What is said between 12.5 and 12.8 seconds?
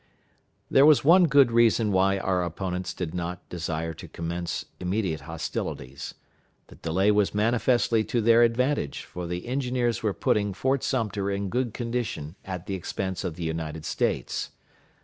the